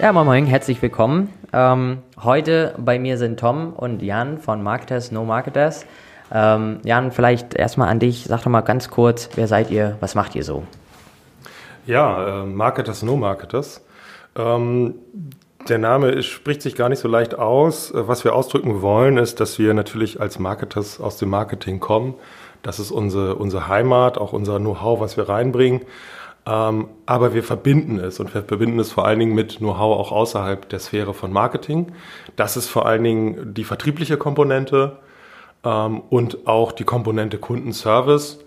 [0.00, 1.28] Ja, moin moin, herzlich willkommen.
[1.52, 5.86] Ähm, heute bei mir sind Tom und Jan von Marketers No Marketers.
[6.32, 8.26] Ähm, Jan, vielleicht erstmal an dich.
[8.28, 9.96] Sag doch mal ganz kurz, wer seid ihr?
[9.98, 10.62] Was macht ihr so?
[11.84, 13.84] Ja, äh, Marketers No Marketers.
[14.36, 14.94] Ähm,
[15.68, 17.90] der Name ist, spricht sich gar nicht so leicht aus.
[17.90, 22.14] Äh, was wir ausdrücken wollen, ist, dass wir natürlich als Marketers aus dem Marketing kommen.
[22.62, 25.80] Das ist unsere, unsere Heimat, auch unser Know-how, was wir reinbringen.
[26.48, 30.12] Ähm, aber wir verbinden es und wir verbinden es vor allen Dingen mit Know-how auch
[30.12, 31.92] außerhalb der Sphäre von Marketing.
[32.36, 34.98] Das ist vor allen Dingen die vertriebliche Komponente
[35.62, 38.38] ähm, und auch die Komponente Kundenservice.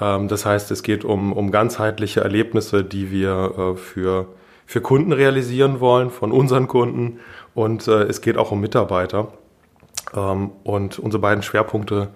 [0.00, 4.26] Ähm, das heißt, es geht um, um ganzheitliche Erlebnisse, die wir äh, für,
[4.66, 7.20] für Kunden realisieren wollen, von unseren Kunden.
[7.54, 9.28] Und äh, es geht auch um Mitarbeiter.
[10.16, 12.08] Ähm, und unsere beiden Schwerpunkte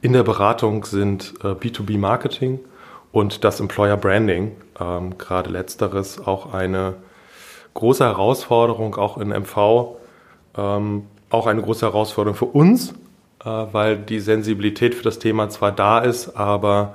[0.00, 2.60] in der Beratung sind äh, B2B-Marketing
[3.10, 4.52] und das Employer Branding.
[4.78, 6.94] Ähm, gerade letzteres auch eine
[7.74, 9.96] große Herausforderung, auch in MV,
[10.56, 12.92] ähm, auch eine große Herausforderung für uns,
[13.44, 16.94] äh, weil die Sensibilität für das Thema zwar da ist, aber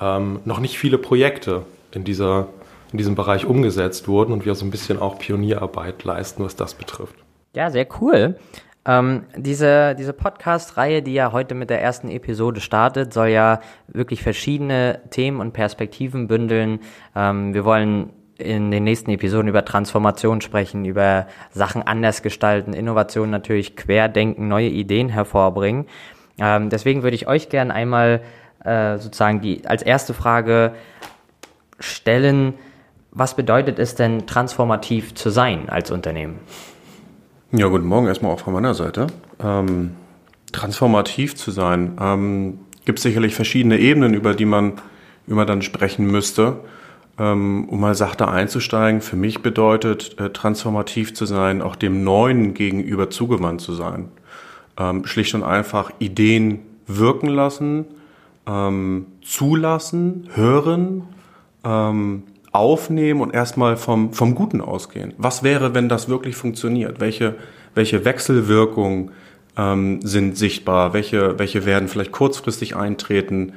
[0.00, 2.48] ähm, noch nicht viele Projekte in, dieser,
[2.90, 6.74] in diesem Bereich umgesetzt wurden und wir so ein bisschen auch Pionierarbeit leisten, was das
[6.74, 7.14] betrifft.
[7.54, 8.36] Ja, sehr cool.
[8.84, 14.22] Ähm, diese diese Podcast-Reihe, die ja heute mit der ersten Episode startet, soll ja wirklich
[14.22, 16.80] verschiedene Themen und Perspektiven bündeln.
[17.14, 23.30] Ähm, wir wollen in den nächsten Episoden über Transformation sprechen, über Sachen anders gestalten, Innovation
[23.30, 25.86] natürlich querdenken, neue Ideen hervorbringen.
[26.38, 28.22] Ähm, deswegen würde ich euch gerne einmal
[28.64, 30.72] äh, sozusagen die als erste Frage
[31.78, 32.54] stellen,
[33.12, 36.40] was bedeutet es denn transformativ zu sein als Unternehmen?
[37.54, 39.08] Ja, guten Morgen erstmal auch von meiner Seite.
[39.38, 39.90] Ähm,
[40.52, 44.80] transformativ zu sein, ähm, gibt sicherlich verschiedene Ebenen, über die man,
[45.26, 46.60] man dann sprechen müsste.
[47.18, 52.54] Ähm, um mal sachte einzusteigen, für mich bedeutet äh, transformativ zu sein, auch dem Neuen
[52.54, 54.08] gegenüber zugewandt zu sein.
[54.78, 57.84] Ähm, schlicht und einfach Ideen wirken lassen,
[58.46, 61.02] ähm, zulassen, hören,
[61.64, 65.14] ähm, aufnehmen und erstmal vom, vom Guten ausgehen.
[65.16, 67.00] Was wäre, wenn das wirklich funktioniert?
[67.00, 67.36] Welche,
[67.74, 69.10] welche Wechselwirkungen
[69.56, 70.92] ähm, sind sichtbar?
[70.92, 73.54] Welche, welche werden vielleicht kurzfristig eintreten?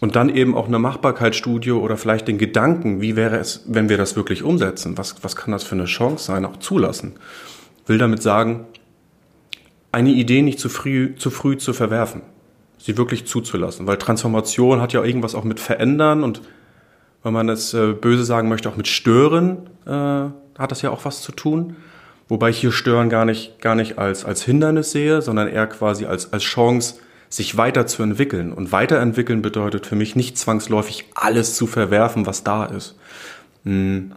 [0.00, 3.96] Und dann eben auch eine Machbarkeitsstudie oder vielleicht den Gedanken, wie wäre es, wenn wir
[3.96, 4.96] das wirklich umsetzen?
[4.96, 6.44] Was, was kann das für eine Chance sein?
[6.44, 7.14] Auch zulassen.
[7.86, 8.66] Will damit sagen,
[9.90, 12.20] eine Idee nicht zu früh, zu früh zu verwerfen.
[12.78, 13.86] Sie wirklich zuzulassen.
[13.86, 16.42] Weil Transformation hat ja irgendwas auch mit verändern und
[17.28, 21.04] wenn man es äh, böse sagen möchte, auch mit Stören äh, hat das ja auch
[21.04, 21.76] was zu tun.
[22.28, 26.06] Wobei ich hier Stören gar nicht, gar nicht als, als Hindernis sehe, sondern eher quasi
[26.06, 26.96] als, als Chance,
[27.28, 28.52] sich weiterzuentwickeln.
[28.52, 32.96] Und weiterentwickeln bedeutet für mich nicht zwangsläufig alles zu verwerfen, was da ist.
[33.64, 34.12] Hm,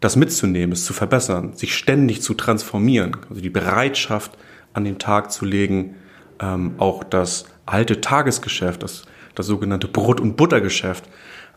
[0.00, 4.32] das mitzunehmen, es zu verbessern, sich ständig zu transformieren, also die Bereitschaft
[4.72, 5.96] an den Tag zu legen,
[6.40, 9.04] ähm, auch das alte Tagesgeschäft, das,
[9.34, 11.04] das sogenannte Brot- und Buttergeschäft,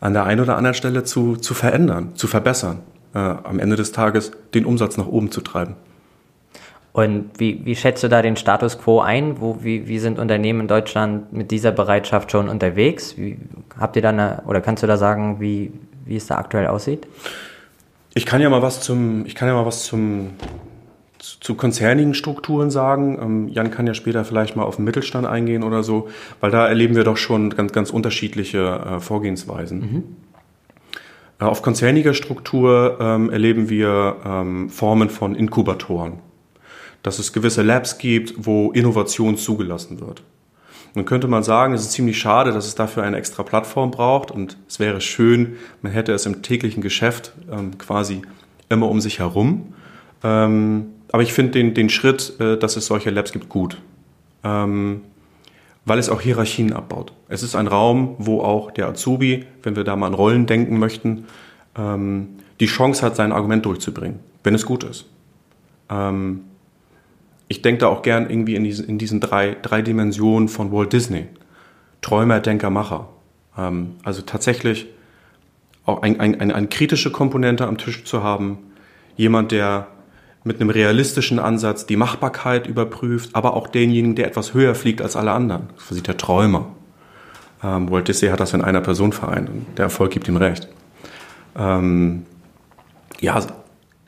[0.02, 2.80] an der einen oder anderen Stelle zu, zu verändern, zu verbessern,
[3.14, 5.76] äh, am Ende des Tages den Umsatz nach oben zu treiben.
[6.92, 9.40] Und wie, wie schätzt du da den Status quo ein?
[9.40, 13.16] Wo, wie, wie sind Unternehmen in Deutschland mit dieser Bereitschaft schon unterwegs?
[13.16, 13.38] Wie,
[13.78, 15.72] habt ihr da eine, oder kannst du da sagen, wie,
[16.04, 17.06] wie es da aktuell aussieht?
[18.14, 20.30] Ich kann ja mal was zum, ich kann ja mal was zum,
[21.22, 23.18] zu konzernigen Strukturen sagen.
[23.20, 26.08] Ähm, Jan kann ja später vielleicht mal auf den Mittelstand eingehen oder so,
[26.40, 29.80] weil da erleben wir doch schon ganz, ganz unterschiedliche äh, Vorgehensweisen.
[29.80, 30.04] Mhm.
[31.38, 36.18] Äh, auf konzerniger Struktur ähm, erleben wir ähm, Formen von Inkubatoren.
[37.04, 40.24] Dass es gewisse Labs gibt, wo Innovation zugelassen wird.
[40.94, 44.30] Nun könnte man sagen, es ist ziemlich schade, dass es dafür eine extra Plattform braucht
[44.30, 47.32] und es wäre schön, man hätte es im täglichen Geschäft
[47.78, 48.20] quasi
[48.68, 49.72] immer um sich herum.
[50.22, 53.78] Ähm, aber ich finde den, den Schritt, äh, dass es solche Labs gibt, gut.
[54.42, 55.02] Ähm,
[55.84, 57.12] weil es auch Hierarchien abbaut.
[57.28, 60.78] Es ist ein Raum, wo auch der Azubi, wenn wir da mal an Rollen denken
[60.78, 61.26] möchten,
[61.76, 62.28] ähm,
[62.60, 65.06] die Chance hat, sein Argument durchzubringen, wenn es gut ist.
[65.90, 66.44] Ähm,
[67.48, 70.92] ich denke da auch gern irgendwie in diesen, in diesen drei, drei Dimensionen von Walt
[70.92, 71.26] Disney.
[72.00, 73.08] Träumer, Denker, Macher.
[73.58, 74.86] Ähm, also tatsächlich
[75.84, 78.58] auch ein, ein, eine, eine kritische Komponente am Tisch zu haben.
[79.16, 79.88] Jemand, der
[80.44, 85.16] mit einem realistischen Ansatz die Machbarkeit überprüft, aber auch denjenigen, der etwas höher fliegt als
[85.16, 85.68] alle anderen.
[85.76, 86.66] Das sieht der Träumer.
[87.62, 90.68] Ähm, Walt Disney hat das in einer Person vereint und der Erfolg gibt ihm recht.
[91.56, 92.26] Ähm,
[93.20, 93.40] ja,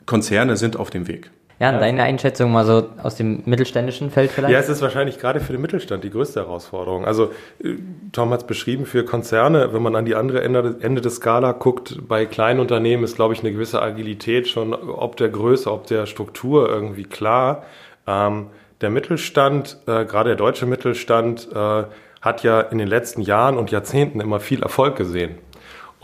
[0.05, 1.31] Konzerne sind auf dem Weg.
[1.59, 4.53] Ja, ja, deine Einschätzung mal so aus dem mittelständischen Feld vielleicht?
[4.53, 7.05] Ja, es ist wahrscheinlich gerade für den Mittelstand die größte Herausforderung.
[7.05, 7.31] Also
[7.63, 7.75] äh,
[8.11, 11.97] Tom hat es beschrieben, für Konzerne, wenn man an die andere Ende, des Skala guckt,
[12.07, 16.05] bei kleinen Unternehmen ist, glaube ich, eine gewisse Agilität schon, ob der Größe, ob der
[16.07, 17.63] Struktur irgendwie klar.
[18.05, 18.47] Ähm,
[18.81, 21.83] der Mittelstand, äh, gerade der deutsche Mittelstand, äh,
[22.21, 25.37] hat ja in den letzten Jahren und Jahrzehnten immer viel Erfolg gesehen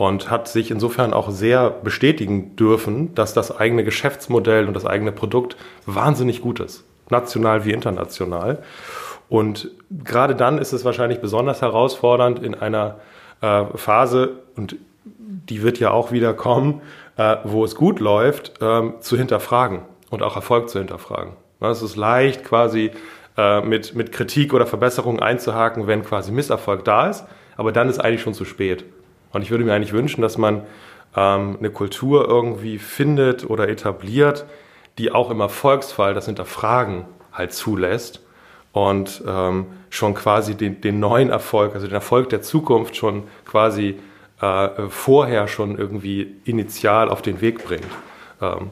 [0.02, 5.12] und hat sich insofern auch sehr bestätigen dürfen, dass das eigene Geschäftsmodell und das eigene
[5.12, 5.56] Produkt
[5.86, 8.64] wahnsinnig gut ist, national wie international.
[9.28, 12.96] Und gerade dann ist es wahrscheinlich besonders herausfordernd in einer
[13.42, 16.80] äh, Phase, und die wird ja auch wieder kommen,
[17.16, 21.34] äh, wo es gut läuft, äh, zu hinterfragen und auch Erfolg zu hinterfragen.
[21.60, 22.90] Es ist leicht, quasi
[23.36, 27.24] äh, mit, mit Kritik oder Verbesserung einzuhaken, wenn quasi Misserfolg da ist,
[27.56, 28.84] aber dann ist eigentlich schon zu spät.
[29.32, 30.62] Und ich würde mir eigentlich wünschen, dass man
[31.16, 34.46] ähm, eine Kultur irgendwie findet oder etabliert,
[34.98, 38.20] die auch im Erfolgsfall das Hinterfragen halt zulässt
[38.72, 43.98] und ähm, schon quasi den, den neuen Erfolg, also den Erfolg der Zukunft schon quasi
[44.40, 47.86] äh, vorher schon irgendwie initial auf den Weg bringt.
[48.40, 48.70] Ähm.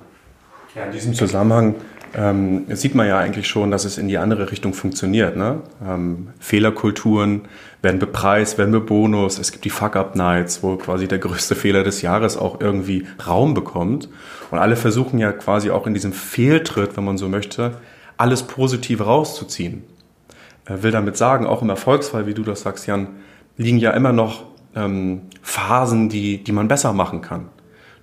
[0.74, 1.74] Ja, in diesem Zusammenhang
[2.14, 5.36] ähm, sieht man ja eigentlich schon, dass es in die andere Richtung funktioniert.
[5.36, 5.60] Ne?
[5.86, 7.42] Ähm, Fehlerkulturen
[7.82, 9.38] werden bepreist, werden bebonus.
[9.38, 14.08] Es gibt die Fuck-Up-Nights, wo quasi der größte Fehler des Jahres auch irgendwie Raum bekommt.
[14.50, 17.76] Und alle versuchen ja quasi auch in diesem Fehltritt, wenn man so möchte,
[18.16, 19.84] alles Positive rauszuziehen.
[20.66, 23.08] Er will damit sagen, auch im Erfolgsfall, wie du das sagst, Jan,
[23.56, 27.48] liegen ja immer noch ähm, Phasen, die, die man besser machen kann.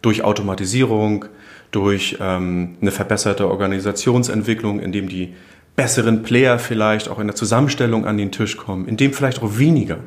[0.01, 1.25] Durch Automatisierung,
[1.71, 5.35] durch ähm, eine verbesserte Organisationsentwicklung, indem die
[5.75, 9.99] besseren Player vielleicht auch in der Zusammenstellung an den Tisch kommen, indem vielleicht auch weniger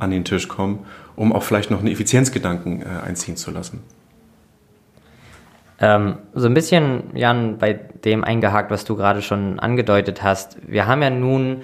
[0.00, 0.80] an den Tisch kommen,
[1.16, 3.82] um auch vielleicht noch einen Effizienzgedanken äh, einziehen zu lassen.
[5.80, 10.56] Ähm, so ein bisschen, Jan, bei dem eingehakt, was du gerade schon angedeutet hast.
[10.66, 11.62] Wir haben ja nun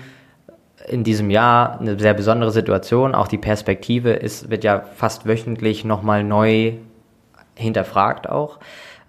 [0.89, 3.15] in diesem Jahr eine sehr besondere Situation.
[3.15, 6.75] Auch die Perspektive ist, wird ja fast wöchentlich nochmal neu
[7.55, 8.59] hinterfragt auch.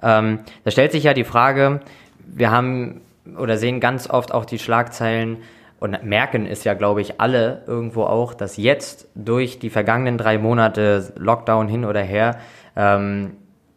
[0.02, 1.82] Ähm, da stellt sich ja die Frage,
[2.26, 3.02] wir haben
[3.38, 5.38] oder sehen ganz oft auch die Schlagzeilen
[5.80, 10.38] und merken es ja, glaube ich, alle irgendwo auch, dass jetzt durch die vergangenen drei
[10.38, 12.38] Monate Lockdown hin oder her
[12.76, 13.32] ähm,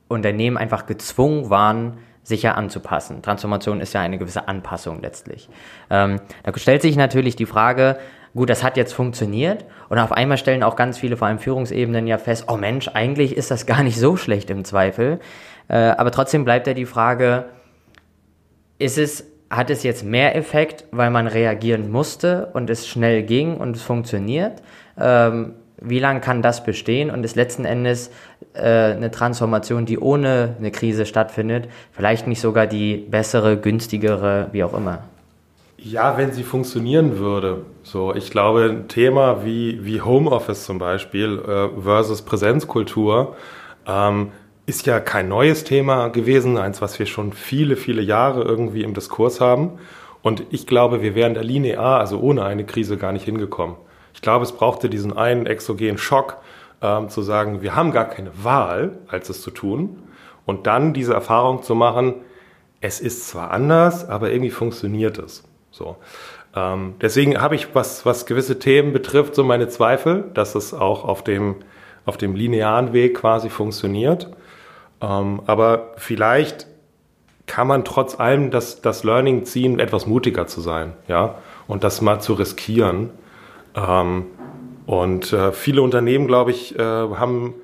[0.09, 3.23] Unternehmen einfach gezwungen waren, sich ja anzupassen.
[3.23, 5.49] Transformation ist ja eine gewisse Anpassung letztlich.
[5.91, 7.99] Ähm, da stellt sich natürlich die Frage,
[8.35, 12.06] gut, das hat jetzt funktioniert und auf einmal stellen auch ganz viele, vor allem Führungsebenen
[12.06, 15.21] ja fest, oh Mensch, eigentlich ist das gar nicht so schlecht im Zweifel.
[15.69, 17.46] Äh, aber trotzdem bleibt ja die Frage,
[18.78, 23.56] ist es, hat es jetzt mehr Effekt, weil man reagieren musste und es schnell ging
[23.56, 24.62] und es funktioniert?
[24.99, 28.11] Ähm, wie lange kann das bestehen und ist letzten Endes
[28.55, 34.64] äh, eine Transformation, die ohne eine Krise stattfindet, vielleicht nicht sogar die bessere, günstigere, wie
[34.64, 35.00] auch immer?
[35.76, 37.66] Ja, wenn sie funktionieren würde.
[37.82, 43.37] So, ich glaube, ein Thema wie, wie Homeoffice zum Beispiel äh, versus Präsenzkultur
[43.87, 44.32] ähm,
[44.66, 48.94] ist ja kein neues Thema gewesen, eins, was wir schon viele, viele Jahre irgendwie im
[48.94, 49.78] Diskurs haben.
[50.22, 53.76] Und ich glaube, wir wären da linear, also ohne eine Krise, gar nicht hingekommen.
[54.14, 56.38] Ich glaube, es brauchte diesen einen exogenen Schock,
[56.81, 60.02] ähm, zu sagen, wir haben gar keine Wahl, als es zu tun.
[60.46, 62.14] Und dann diese Erfahrung zu machen,
[62.81, 65.44] es ist zwar anders, aber irgendwie funktioniert es.
[65.70, 65.96] So.
[66.55, 71.05] Ähm, deswegen habe ich, was, was gewisse Themen betrifft, so meine Zweifel, dass es auch
[71.05, 71.56] auf dem,
[72.05, 74.31] auf dem linearen Weg quasi funktioniert.
[75.00, 76.67] Ähm, aber vielleicht
[77.47, 81.37] kann man trotz allem das, das Learning ziehen, etwas mutiger zu sein, ja,
[81.67, 83.11] und das mal zu riskieren.
[83.75, 84.26] Ähm,
[84.87, 87.55] und äh, viele Unternehmen, glaube ich, äh, haben,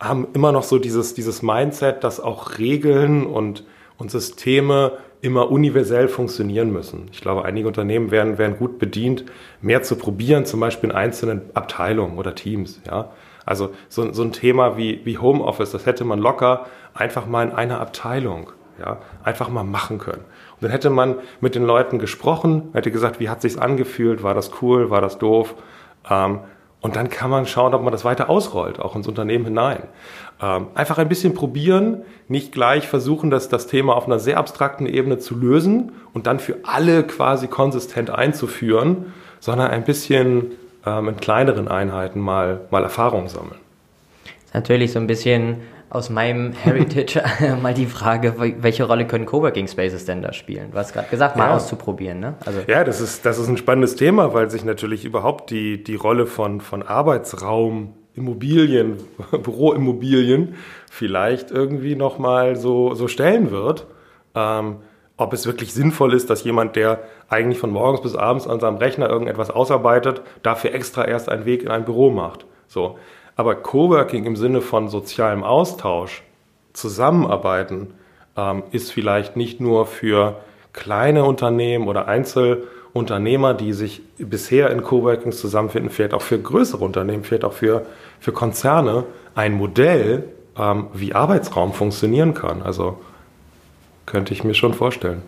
[0.00, 3.64] haben immer noch so dieses, dieses Mindset, dass auch Regeln und,
[3.98, 7.06] und Systeme immer universell funktionieren müssen.
[7.10, 9.24] Ich glaube, einige Unternehmen werden, werden gut bedient,
[9.62, 13.10] mehr zu probieren, zum Beispiel in einzelnen Abteilungen oder Teams, ja.
[13.46, 17.52] Also so, so ein Thema wie, wie Homeoffice, das hätte man locker einfach mal in
[17.52, 20.24] einer Abteilung, ja, einfach mal machen können.
[20.54, 24.34] Und dann hätte man mit den Leuten gesprochen, hätte gesagt, wie hat sich's angefühlt, war
[24.34, 25.54] das cool, war das doof?
[26.08, 26.40] Ähm,
[26.80, 29.84] und dann kann man schauen, ob man das weiter ausrollt, auch ins Unternehmen hinein.
[30.42, 34.86] Ähm, einfach ein bisschen probieren, nicht gleich versuchen, das, das Thema auf einer sehr abstrakten
[34.86, 40.52] Ebene zu lösen und dann für alle quasi konsistent einzuführen, sondern ein bisschen
[40.86, 43.60] ähm, in kleineren Einheiten mal, mal Erfahrung sammeln.
[44.52, 45.58] Natürlich so ein bisschen
[45.90, 47.22] aus meinem Heritage
[47.62, 50.72] mal die Frage, welche Rolle können Coworking Spaces denn da spielen?
[50.72, 51.56] Du hast gerade gesagt, mal ja.
[51.56, 52.20] auszuprobieren.
[52.20, 52.34] Ne?
[52.44, 55.94] Also ja, das ist, das ist ein spannendes Thema, weil sich natürlich überhaupt die, die
[55.94, 58.98] Rolle von, von Arbeitsraum, Immobilien,
[59.30, 60.54] Büroimmobilien
[60.90, 63.86] vielleicht irgendwie nochmal so, so stellen wird.
[64.34, 64.76] Ähm,
[65.16, 68.76] ob es wirklich sinnvoll ist, dass jemand, der eigentlich von morgens bis abends an seinem
[68.76, 72.46] Rechner irgendetwas ausarbeitet, dafür extra erst einen Weg in ein Büro macht.
[72.66, 72.98] So.
[73.36, 76.22] Aber Coworking im Sinne von sozialem Austausch,
[76.72, 77.94] Zusammenarbeiten,
[78.36, 80.36] ähm, ist vielleicht nicht nur für
[80.72, 87.22] kleine Unternehmen oder Einzelunternehmer, die sich bisher in Coworkings zusammenfinden, vielleicht auch für größere Unternehmen,
[87.22, 87.86] vielleicht auch für,
[88.18, 89.04] für Konzerne
[89.36, 90.24] ein Modell,
[90.58, 92.62] ähm, wie Arbeitsraum funktionieren kann.
[92.62, 92.98] Also
[94.06, 95.22] könnte ich mir schon vorstellen.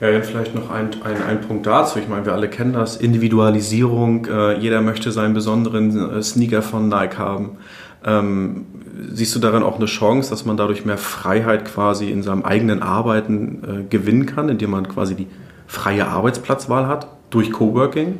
[0.00, 1.98] Ja, vielleicht noch ein, ein, ein Punkt dazu.
[1.98, 2.96] Ich meine, wir alle kennen das.
[2.96, 4.26] Individualisierung.
[4.26, 7.56] Äh, jeder möchte seinen besonderen äh, Sneaker von Nike haben.
[8.04, 8.66] Ähm,
[9.12, 12.80] siehst du darin auch eine Chance, dass man dadurch mehr Freiheit quasi in seinem eigenen
[12.80, 15.26] Arbeiten äh, gewinnen kann, indem man quasi die
[15.66, 18.18] freie Arbeitsplatzwahl hat durch Coworking?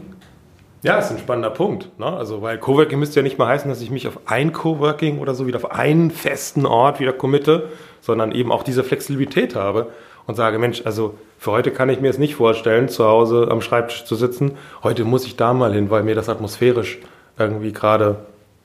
[0.83, 1.99] Ja, ist ein spannender Punkt.
[1.99, 2.07] Ne?
[2.07, 5.35] Also, weil Coworking müsste ja nicht mal heißen, dass ich mich auf ein Coworking oder
[5.35, 7.69] so wieder auf einen festen Ort wieder committe,
[8.01, 9.89] sondern eben auch diese Flexibilität habe
[10.27, 13.61] und sage, Mensch, also für heute kann ich mir es nicht vorstellen, zu Hause am
[13.61, 14.53] Schreibtisch zu sitzen.
[14.83, 16.99] Heute muss ich da mal hin, weil mir das atmosphärisch
[17.39, 18.17] irgendwie gerade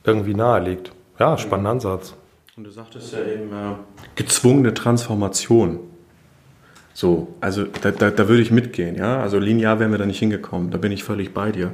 [0.03, 0.91] irgendwie nahe liegt.
[1.19, 2.15] Ja, spannender Ansatz.
[2.57, 3.75] Und du sagtest ja eben äh,
[4.15, 5.79] gezwungene Transformation.
[6.93, 9.19] So, also da, da, da würde ich mitgehen, ja.
[9.21, 11.71] Also linear wären wir da nicht hingekommen, da bin ich völlig bei dir.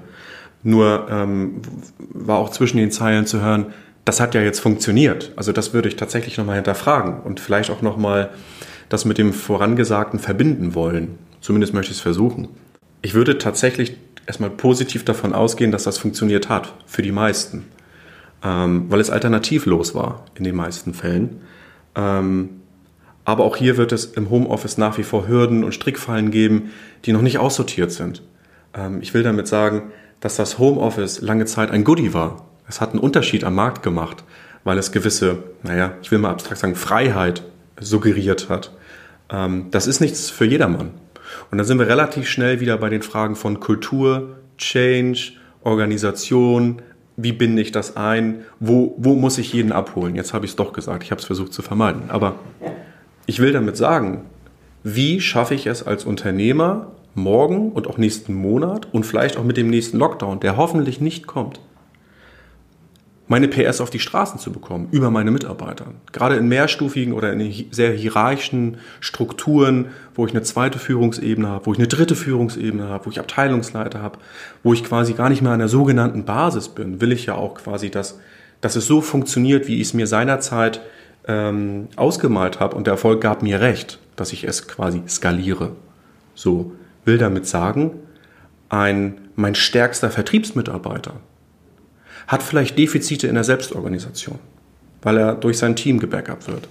[0.64, 1.62] Nur ähm,
[1.98, 3.68] war auch zwischen den Zeilen zu hören,
[4.06, 5.32] das hat ja jetzt funktioniert.
[5.36, 8.32] Also das würde ich tatsächlich nochmal hinterfragen und vielleicht auch nochmal
[8.90, 11.20] das mit dem Vorangesagten verbinden wollen.
[11.42, 12.50] Zumindest möchte ich es versuchen.
[13.02, 17.66] Ich würde tatsächlich erstmal positiv davon ausgehen, dass das funktioniert hat, für die meisten.
[18.44, 21.42] Ähm, weil es alternativlos war in den meisten Fällen.
[21.96, 22.62] Ähm,
[23.26, 26.72] aber auch hier wird es im Homeoffice nach wie vor Hürden und Strickfallen geben,
[27.06, 28.24] die noch nicht aussortiert sind.
[28.74, 32.46] Ähm, ich will damit sagen, dass das Homeoffice lange Zeit ein Goodie war.
[32.68, 34.24] Es hat einen Unterschied am Markt gemacht,
[34.64, 37.44] weil es gewisse, naja, ich will mal abstrakt sagen, Freiheit
[37.80, 38.72] suggeriert hat.
[39.30, 40.92] Ähm, das ist nichts für jedermann.
[41.52, 45.34] Und dann sind wir relativ schnell wieder bei den Fragen von Kultur, Change,
[45.64, 46.82] Organisation,
[47.18, 50.16] wie binde ich das ein, wo, wo muss ich jeden abholen.
[50.16, 52.04] Jetzt habe ich es doch gesagt, ich habe es versucht zu vermeiden.
[52.10, 52.36] Aber
[53.26, 54.26] ich will damit sagen,
[54.84, 59.58] wie schaffe ich es als Unternehmer morgen und auch nächsten Monat und vielleicht auch mit
[59.58, 61.60] dem nächsten Lockdown, der hoffentlich nicht kommt,
[63.30, 65.86] meine PS auf die Straßen zu bekommen über meine Mitarbeiter.
[66.12, 71.74] Gerade in mehrstufigen oder in sehr hierarchischen Strukturen, wo ich eine zweite Führungsebene habe, wo
[71.74, 74.18] ich eine dritte Führungsebene habe, wo ich Abteilungsleiter habe,
[74.64, 77.54] wo ich quasi gar nicht mehr an der sogenannten Basis bin, will ich ja auch
[77.54, 78.20] quasi, dass,
[78.62, 80.82] dass es so funktioniert, wie ich es mir seinerzeit
[81.28, 85.74] ähm, ausgemalt habe und der Erfolg gab mir recht, dass ich es quasi skaliere.
[86.34, 86.72] So
[87.06, 87.92] will damit sagen,
[88.70, 91.14] ein mein stärkster Vertriebsmitarbeiter
[92.28, 94.40] hat vielleicht Defizite in der Selbstorganisation,
[95.02, 96.68] weil er durch sein Team gebackupt wird.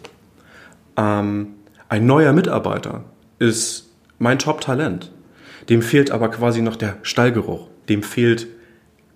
[0.97, 1.55] Ähm,
[1.89, 3.05] ein neuer Mitarbeiter
[3.39, 5.11] ist mein Top-Talent.
[5.69, 7.69] Dem fehlt aber quasi noch der Stallgeruch.
[7.89, 8.47] Dem fehlt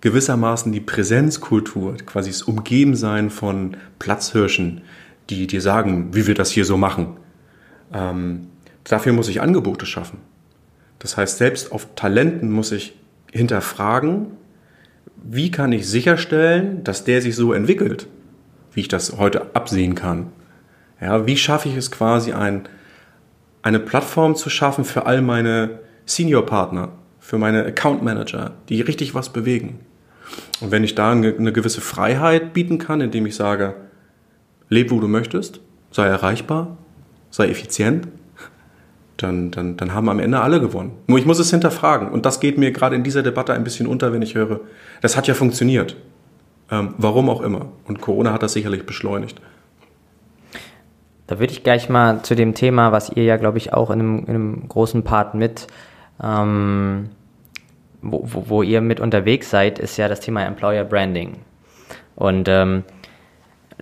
[0.01, 4.81] gewissermaßen die Präsenzkultur, quasi das Umgebensein von Platzhirschen,
[5.29, 7.17] die dir sagen, wie wir das hier so machen.
[7.93, 8.47] Ähm,
[8.83, 10.17] dafür muss ich Angebote schaffen.
[11.03, 12.95] Das heißt, selbst auf Talenten muss ich
[13.31, 14.27] hinterfragen,
[15.21, 18.07] wie kann ich sicherstellen, dass der sich so entwickelt,
[18.71, 20.31] wie ich das heute absehen kann?
[21.01, 22.63] Ja, wie schaffe ich es quasi, ein,
[23.61, 29.79] eine Plattform zu schaffen für all meine Senior-Partner, für meine Account-Manager, die richtig was bewegen?
[30.61, 33.75] Und wenn ich da eine, gewisse Freiheit bieten kann, indem ich sage,
[34.69, 35.59] leb, wo du möchtest,
[35.91, 36.77] sei erreichbar,
[37.29, 38.07] sei effizient,
[39.23, 40.91] dann, dann, dann haben am Ende alle gewonnen.
[41.07, 42.09] Nur ich muss es hinterfragen.
[42.09, 44.59] Und das geht mir gerade in dieser Debatte ein bisschen unter, wenn ich höre,
[45.01, 45.95] das hat ja funktioniert.
[46.69, 47.67] Ähm, warum auch immer.
[47.85, 49.41] Und Corona hat das sicherlich beschleunigt.
[51.27, 53.99] Da würde ich gleich mal zu dem Thema, was ihr ja, glaube ich, auch in
[53.99, 55.67] einem, in einem großen Part mit,
[56.21, 57.09] ähm,
[58.01, 61.37] wo, wo, wo, ihr mit unterwegs seid, ist ja das Thema Employer Branding.
[62.15, 62.83] Und ähm,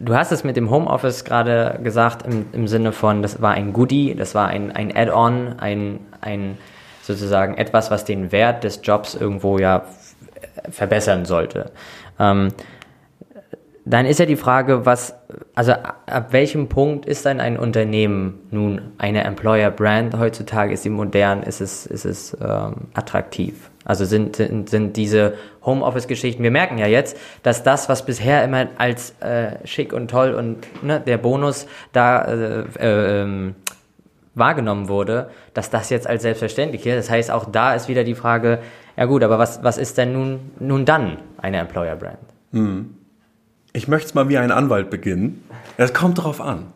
[0.03, 3.71] Du hast es mit dem Homeoffice gerade gesagt im, im Sinne von, das war ein
[3.71, 6.57] Goodie, das war ein, ein Add-on, ein, ein
[7.03, 9.83] sozusagen etwas, was den Wert des Jobs irgendwo ja
[10.69, 11.71] verbessern sollte.
[12.19, 12.49] Ähm,
[13.85, 15.15] dann ist ja die Frage, was,
[15.55, 20.73] also ab welchem Punkt ist dann ein Unternehmen nun eine Employer Brand heutzutage?
[20.73, 21.41] Ist sie modern?
[21.43, 23.70] Ist es, ist es ähm, attraktiv?
[23.83, 25.33] Also sind, sind, sind diese
[25.65, 30.33] Homeoffice-Geschichten, wir merken ja jetzt, dass das, was bisher immer als äh, schick und toll
[30.33, 33.53] und ne, der Bonus da äh, äh,
[34.35, 36.95] wahrgenommen wurde, dass das jetzt als selbstverständlich ist.
[36.95, 38.59] Das heißt, auch da ist wieder die Frage,
[38.97, 42.17] ja gut, aber was, was ist denn nun, nun dann eine Employer-Brand?
[42.51, 42.95] Hm.
[43.73, 45.43] Ich möchte es mal wie ein Anwalt beginnen.
[45.77, 46.67] Es kommt darauf an.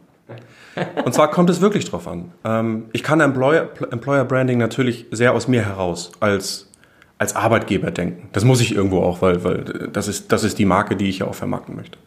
[1.03, 2.31] Und zwar kommt es wirklich drauf an.
[2.43, 6.69] Ähm, ich kann Employer, Employer Branding natürlich sehr aus mir heraus als,
[7.17, 8.29] als Arbeitgeber denken.
[8.33, 11.19] Das muss ich irgendwo auch, weil, weil das, ist, das ist die Marke, die ich
[11.19, 11.97] ja auch vermarkten möchte.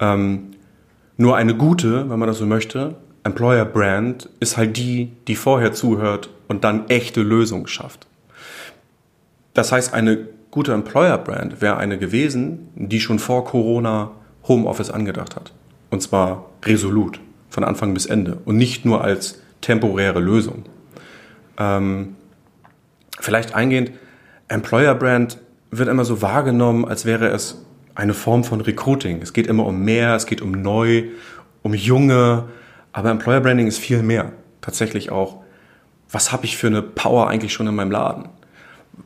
[0.00, 0.50] Ähm,
[1.16, 5.72] nur eine gute, wenn man das so möchte, Employer Brand ist halt die, die vorher
[5.72, 8.06] zuhört und dann echte Lösungen schafft.
[9.54, 14.10] Das heißt, eine gute Employer Brand wäre eine gewesen, die schon vor Corona
[14.46, 15.52] Homeoffice angedacht hat.
[15.90, 20.64] Und zwar resolut, von Anfang bis Ende und nicht nur als temporäre Lösung.
[21.56, 22.16] Ähm,
[23.20, 23.92] vielleicht eingehend,
[24.48, 25.38] Employer Brand
[25.70, 29.22] wird immer so wahrgenommen, als wäre es eine Form von Recruiting.
[29.22, 31.04] Es geht immer um mehr, es geht um neu,
[31.62, 32.44] um junge,
[32.92, 34.32] aber Employer Branding ist viel mehr.
[34.60, 35.42] Tatsächlich auch,
[36.10, 38.28] was habe ich für eine Power eigentlich schon in meinem Laden?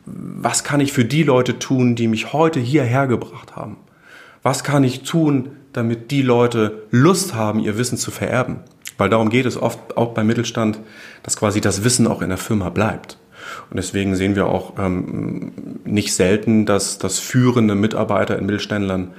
[0.04, 3.78] Was kann ich für die Leute tun, die mich heute hierher gebracht haben?
[4.42, 8.60] Was kann ich tun, damit die Leute Lust haben, ihr Wissen zu vererben?
[8.98, 10.80] Weil darum geht es oft auch beim Mittelstand,
[11.22, 13.18] dass quasi das Wissen auch in der Firma bleibt.
[13.70, 15.52] Und deswegen sehen wir auch ähm,
[15.84, 19.12] nicht selten, dass, dass führende Mitarbeiter in Mittelständlern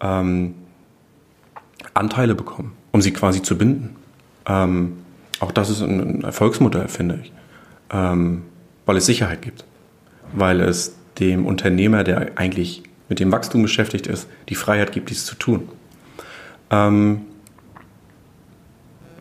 [0.00, 0.54] ähm,
[1.94, 3.96] Anteile bekommen, um sie quasi zu binden.
[4.46, 4.98] Ähm,
[5.40, 7.32] auch das ist ein Erfolgsmodell, finde ich,
[7.90, 8.42] ähm,
[8.86, 9.64] weil es Sicherheit gibt,
[10.32, 15.24] weil es dem Unternehmer, der eigentlich mit dem Wachstum beschäftigt ist, die Freiheit gibt, dies
[15.24, 15.68] zu tun.
[16.70, 17.22] Ähm,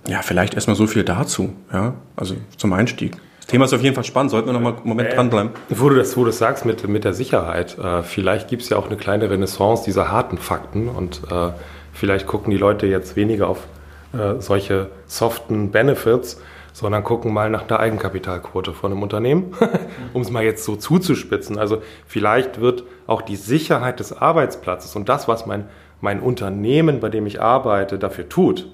[0.08, 3.16] ja, vielleicht erstmal so viel dazu, ja, also zum Einstieg.
[3.54, 5.52] Thema ist auf jeden Fall spannend, sollten wir noch mal einen Moment äh, dranbleiben.
[5.70, 8.70] Wo du das, wo du das sagst mit, mit der Sicherheit, äh, vielleicht gibt es
[8.70, 11.50] ja auch eine kleine Renaissance dieser harten Fakten und äh,
[11.92, 13.68] vielleicht gucken die Leute jetzt weniger auf
[14.14, 16.42] äh, solche soften Benefits,
[16.72, 19.54] sondern gucken mal nach der Eigenkapitalquote von einem Unternehmen,
[20.14, 21.60] um es mal jetzt so zuzuspitzen.
[21.60, 25.66] Also vielleicht wird auch die Sicherheit des Arbeitsplatzes und das, was mein,
[26.02, 28.68] mein Unternehmen, bei dem ich arbeite, dafür tut,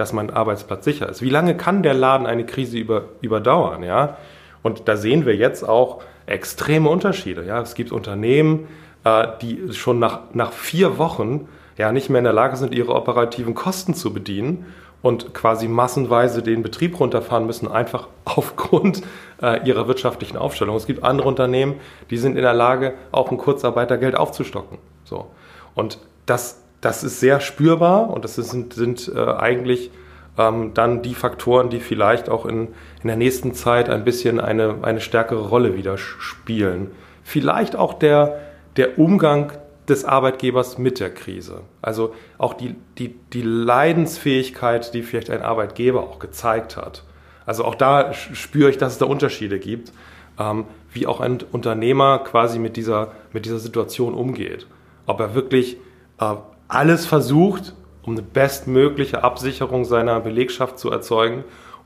[0.00, 1.20] dass mein Arbeitsplatz sicher ist.
[1.20, 3.82] Wie lange kann der Laden eine Krise über, überdauern?
[3.82, 4.16] Ja?
[4.62, 7.44] Und da sehen wir jetzt auch extreme Unterschiede.
[7.44, 7.60] Ja?
[7.60, 8.66] Es gibt Unternehmen,
[9.04, 12.94] äh, die schon nach, nach vier Wochen ja nicht mehr in der Lage sind, ihre
[12.94, 14.66] operativen Kosten zu bedienen
[15.02, 19.02] und quasi massenweise den Betrieb runterfahren müssen, einfach aufgrund
[19.42, 20.76] äh, ihrer wirtschaftlichen Aufstellung.
[20.76, 21.74] Es gibt andere Unternehmen,
[22.08, 24.78] die sind in der Lage, auch ein Kurzarbeitergeld aufzustocken.
[25.04, 25.26] So.
[25.74, 29.90] Und das, das ist sehr spürbar und das sind, sind äh, eigentlich
[30.38, 32.68] ähm, dann die Faktoren, die vielleicht auch in,
[33.02, 36.90] in der nächsten Zeit ein bisschen eine, eine stärkere Rolle wieder spielen.
[37.22, 38.40] Vielleicht auch der,
[38.76, 39.52] der Umgang
[39.88, 41.62] des Arbeitgebers mit der Krise.
[41.82, 47.02] Also auch die, die, die Leidensfähigkeit, die vielleicht ein Arbeitgeber auch gezeigt hat.
[47.44, 49.92] Also auch da spüre ich, dass es da Unterschiede gibt,
[50.38, 54.66] ähm, wie auch ein Unternehmer quasi mit dieser, mit dieser Situation umgeht.
[55.06, 55.76] Ob er wirklich
[56.20, 56.36] äh,
[56.70, 61.44] alles versucht, um eine bestmögliche Absicherung seiner Belegschaft zu erzeugen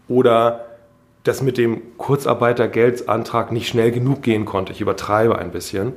[0.08, 0.66] oder
[1.24, 4.72] das mit dem Kurzarbeitergeldsantrag nicht schnell genug gehen konnte.
[4.72, 5.94] Ich übertreibe ein bisschen.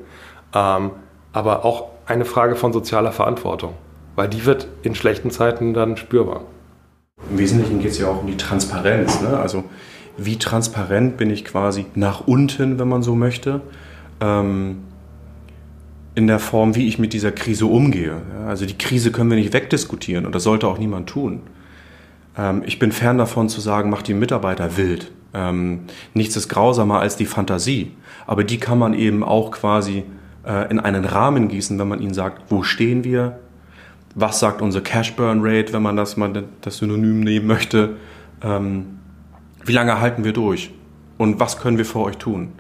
[0.56, 0.92] Ähm,
[1.34, 3.74] aber auch eine Frage von sozialer Verantwortung,
[4.16, 6.42] weil die wird in schlechten Zeiten dann spürbar.
[7.30, 9.22] Im Wesentlichen geht es ja auch um die Transparenz.
[9.22, 9.38] Ne?
[9.38, 9.66] Also
[10.18, 13.62] wie transparent bin ich quasi nach unten, wenn man so möchte,
[14.22, 14.84] ähm,
[16.18, 18.24] in der Form, wie ich mit dieser Krise umgehe.
[18.48, 21.42] Also die Krise können wir nicht wegdiskutieren und das sollte auch niemand tun.
[22.36, 25.12] Ähm, ich bin fern davon zu sagen, mach die Mitarbeiter wild.
[25.36, 25.82] Ähm,
[26.16, 27.92] nichts ist grausamer als die Fantasie,
[28.26, 30.06] aber die kann man eben auch quasi
[30.44, 33.38] äh, in einen Rahmen gießen, wenn man ihnen sagt, wo stehen wir,
[34.16, 37.98] was sagt unsere Cash Burn Rate, wenn man das mal das Synonym nehmen möchte,
[38.42, 38.98] ähm,
[39.64, 40.72] wie lange halten wir durch
[41.20, 42.54] und was können wir für euch tun.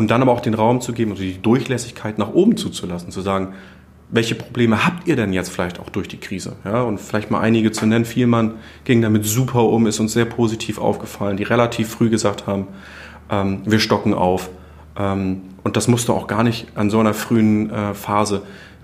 [0.00, 3.20] Und dann aber auch den Raum zu geben, also die Durchlässigkeit nach oben zuzulassen, zu
[3.20, 3.48] sagen,
[4.08, 6.56] welche Probleme habt ihr denn jetzt vielleicht auch durch die Krise?
[6.64, 8.06] Ja, und vielleicht mal einige zu nennen.
[8.06, 12.68] Vielmann ging damit super um, ist uns sehr positiv aufgefallen, die relativ früh gesagt haben,
[13.30, 14.48] ähm, wir stocken auf.
[14.96, 18.40] Ähm, und das musste auch gar nicht an so einer frühen äh, Phase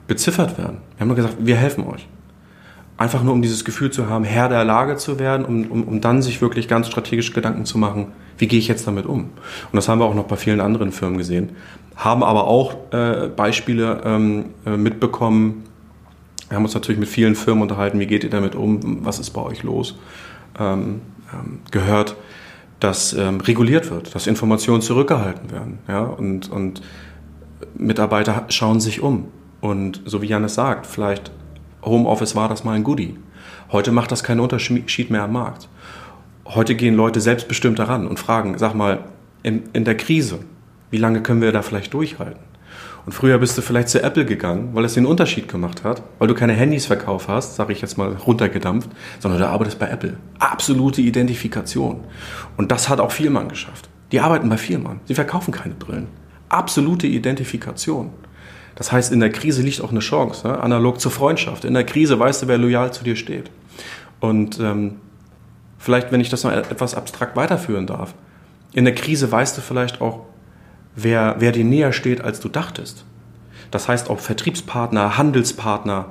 [0.07, 0.83] beziffert werden.
[0.97, 2.07] Wir haben nur gesagt, wir helfen euch.
[2.99, 6.01] Einfach nur, um dieses Gefühl zu haben, Herr der Lage zu werden, um, um, um
[6.03, 9.21] dann sich wirklich ganz strategisch Gedanken zu machen, wie gehe ich jetzt damit um?
[9.23, 11.51] Und das haben wir auch noch bei vielen anderen Firmen gesehen.
[11.97, 15.65] Haben aber auch äh, Beispiele ähm, äh, mitbekommen.
[16.49, 19.31] Wir haben uns natürlich mit vielen Firmen unterhalten, wie geht ihr damit um, was ist
[19.31, 19.99] bei euch los?
[20.59, 21.01] Ähm,
[21.33, 22.17] ähm, gehört,
[22.81, 25.79] dass ähm, reguliert wird, dass Informationen zurückgehalten werden.
[25.89, 26.03] Ja?
[26.03, 26.83] Und, und
[27.75, 29.29] Mitarbeiter schauen sich um.
[29.61, 31.31] Und so wie Janis sagt, vielleicht
[31.83, 33.17] Homeoffice war das mal ein Goodie.
[33.73, 35.69] Heute macht das keinen Unterschied mehr am Markt.
[36.49, 39.05] Heute gehen Leute selbstbestimmt daran und fragen, sag mal,
[39.43, 40.39] in, in der Krise,
[40.91, 42.41] wie lange können wir da vielleicht durchhalten?
[43.05, 46.27] Und früher bist du vielleicht zu Apple gegangen, weil es den Unterschied gemacht hat, weil
[46.27, 50.17] du keine Handys verkauft hast, sage ich jetzt mal runtergedampft, sondern du arbeitest bei Apple.
[50.41, 52.05] Absolute Identifikation.
[52.57, 53.89] Und das hat auch Vielmann geschafft.
[54.11, 55.01] Die arbeiten bei Vielmann.
[55.05, 56.09] Sie verkaufen keine Brillen.
[56.49, 58.11] Absolute Identifikation.
[58.75, 60.61] Das heißt, in der Krise liegt auch eine Chance, ne?
[60.61, 61.65] analog zur Freundschaft.
[61.65, 63.51] In der Krise weißt du, wer loyal zu dir steht.
[64.21, 64.97] Und ähm,
[65.87, 68.13] vielleicht, wenn ich das noch etwas abstrakt weiterführen darf,
[68.73, 70.27] in der Krise weißt du vielleicht auch,
[70.97, 73.05] wer, wer dir näher steht, als du dachtest.
[73.71, 76.07] Das heißt, ob Vertriebspartner, Handelspartner,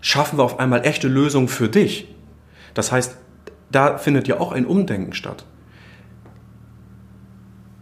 [0.00, 2.08] schaffen wir auf einmal echte Lösungen für dich.
[2.74, 3.16] Das heißt,
[3.70, 5.44] da findet ja auch ein Umdenken statt.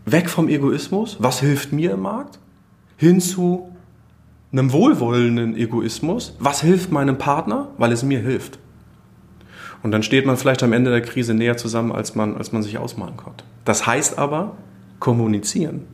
[0.04, 2.38] Weg vom Egoismus, was hilft mir im Markt,
[2.98, 3.74] hin zu
[4.52, 8.58] einem wohlwollenden Egoismus, was hilft meinem Partner, weil es mir hilft.
[9.82, 12.62] Und dann steht man vielleicht am Ende der Krise näher zusammen, als man, als man
[12.62, 13.44] sich ausmalen konnte.
[13.64, 14.56] Das heißt aber,
[14.98, 15.86] kommunizieren.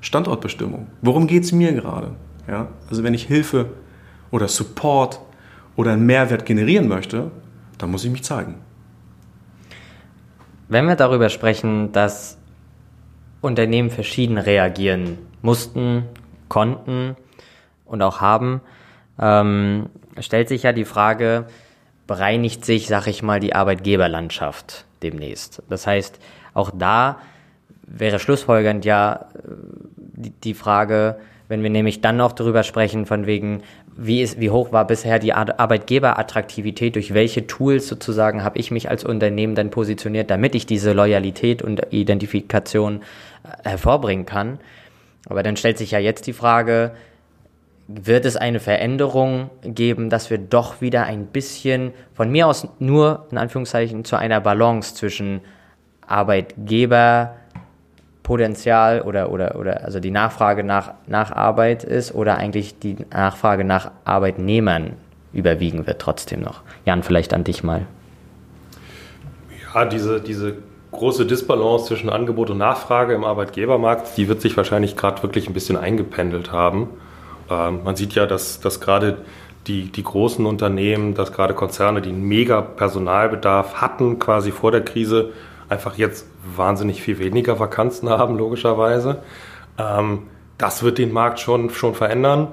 [0.00, 0.88] Standortbestimmung.
[1.02, 2.12] Worum geht es mir gerade?
[2.48, 2.68] Ja?
[2.88, 3.66] Also wenn ich Hilfe
[4.30, 5.20] oder Support
[5.76, 7.30] oder einen Mehrwert generieren möchte,
[7.78, 8.56] dann muss ich mich zeigen.
[10.68, 12.38] Wenn wir darüber sprechen, dass
[13.40, 16.04] Unternehmen verschieden reagieren mussten,
[16.48, 17.16] konnten
[17.84, 18.60] und auch haben,
[19.18, 21.46] ähm, stellt sich ja die Frage,
[22.08, 25.62] bereinigt sich, sag ich mal, die Arbeitgeberlandschaft demnächst.
[25.68, 26.18] Das heißt,
[26.54, 27.20] auch da
[27.86, 33.62] wäre schlussfolgernd ja äh, die, Frage, wenn wir nämlich dann noch darüber sprechen, von wegen,
[33.96, 38.90] wie, ist, wie hoch war bisher die Arbeitgeberattraktivität, durch welche Tools sozusagen habe ich mich
[38.90, 43.02] als Unternehmen dann positioniert, damit ich diese Loyalität und Identifikation
[43.44, 44.58] äh, hervorbringen kann.
[45.28, 46.92] Aber dann stellt sich ja jetzt die Frage,
[47.88, 53.26] wird es eine Veränderung geben, dass wir doch wieder ein bisschen von mir aus nur
[53.30, 55.40] in Anführungszeichen zu einer Balance zwischen
[56.06, 63.64] Arbeitgeberpotenzial oder, oder, oder also die Nachfrage nach, nach Arbeit ist oder eigentlich die Nachfrage
[63.64, 64.92] nach Arbeitnehmern
[65.32, 66.60] überwiegen wird trotzdem noch.
[66.84, 67.86] Jan, vielleicht an dich mal.
[69.74, 70.56] Ja, diese, diese
[70.92, 75.54] große Disbalance zwischen Angebot und Nachfrage im Arbeitgebermarkt, die wird sich wahrscheinlich gerade wirklich ein
[75.54, 76.90] bisschen eingependelt haben.
[77.50, 79.18] Ähm, man sieht ja, dass, dass gerade
[79.66, 84.84] die, die großen Unternehmen, dass gerade Konzerne, die einen mega Personalbedarf hatten, quasi vor der
[84.84, 85.32] Krise,
[85.68, 89.22] einfach jetzt wahnsinnig viel weniger Vakanzen haben, logischerweise.
[89.78, 90.24] Ähm,
[90.56, 92.48] das wird den Markt schon, schon verändern.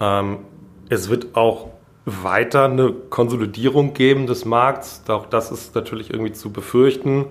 [0.00, 0.38] Ähm,
[0.88, 1.68] es wird auch
[2.04, 5.02] weiter eine Konsolidierung geben des Markts.
[5.08, 7.26] Auch das ist natürlich irgendwie zu befürchten.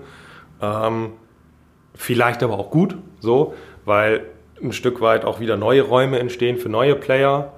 [1.98, 3.54] Vielleicht aber auch gut, so,
[3.84, 4.24] weil
[4.62, 7.52] ein Stück weit auch wieder neue Räume entstehen für neue Player.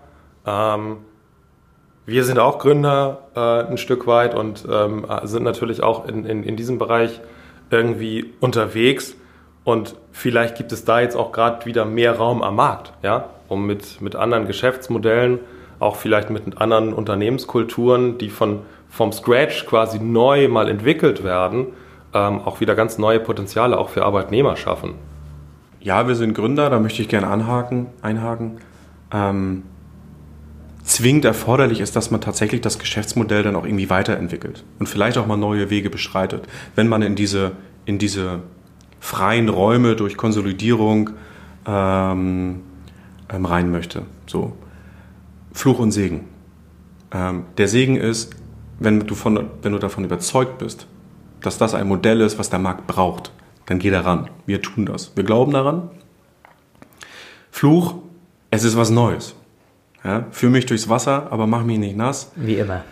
[0.46, 0.98] Ähm,
[2.06, 6.42] wir sind auch Gründer äh, ein Stück weit und ähm, sind natürlich auch in, in,
[6.42, 7.20] in diesem Bereich
[7.70, 9.14] irgendwie unterwegs.
[9.64, 13.66] Und vielleicht gibt es da jetzt auch gerade wieder mehr Raum am Markt, ja, um
[13.66, 15.38] mit, mit anderen Geschäftsmodellen,
[15.78, 21.68] auch vielleicht mit anderen Unternehmenskulturen, die von, vom Scratch quasi neu mal entwickelt werden,
[22.14, 24.94] ähm, auch wieder ganz neue Potenziale auch für Arbeitnehmer schaffen.
[25.80, 28.58] Ja, wir sind Gründer, da möchte ich gerne anhaken, einhaken.
[29.12, 29.62] Ähm,
[30.84, 35.26] zwingend erforderlich ist, dass man tatsächlich das Geschäftsmodell dann auch irgendwie weiterentwickelt und vielleicht auch
[35.26, 37.52] mal neue Wege beschreitet, wenn man in diese,
[37.86, 38.40] in diese
[39.00, 41.10] freien Räume durch Konsolidierung
[41.66, 42.60] ähm,
[43.30, 44.02] ähm, rein möchte.
[44.26, 44.56] So.
[45.52, 46.26] Fluch und Segen.
[47.12, 48.34] Ähm, der Segen ist,
[48.78, 50.86] wenn du, von, wenn du davon überzeugt bist,
[51.40, 53.32] dass das ein Modell ist, was der Markt braucht,
[53.70, 54.28] dann geh daran.
[54.46, 55.12] Wir tun das.
[55.14, 55.90] Wir glauben daran.
[57.52, 57.94] Fluch,
[58.50, 59.36] es ist was Neues.
[60.02, 62.32] Ja, führ mich durchs Wasser, aber mach mich nicht nass.
[62.34, 62.82] Wie immer.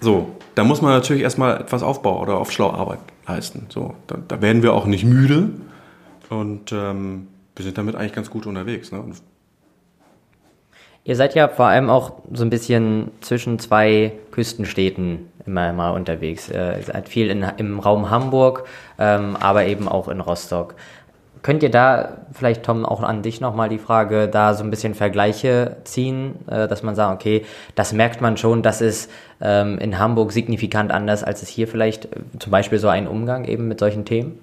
[0.00, 3.66] So, da muss man natürlich erstmal etwas Aufbau oder Aufschlauarbeit leisten.
[3.68, 5.50] So, da, da werden wir auch nicht müde
[6.30, 8.90] und ähm, wir sind damit eigentlich ganz gut unterwegs.
[8.90, 9.04] Ne?
[11.04, 16.48] Ihr seid ja vor allem auch so ein bisschen zwischen zwei Küstenstädten immer mal unterwegs.
[16.48, 18.64] Äh, ihr seid viel in, im Raum Hamburg,
[18.98, 20.76] ähm, aber eben auch in Rostock.
[21.42, 24.94] Könnt ihr da vielleicht, Tom, auch an dich nochmal die Frage, da so ein bisschen
[24.94, 29.10] Vergleiche ziehen, äh, dass man sagt, okay, das merkt man schon, das ist
[29.40, 33.44] ähm, in Hamburg signifikant anders, als es hier vielleicht äh, zum Beispiel so ein Umgang
[33.44, 34.38] eben mit solchen Themen?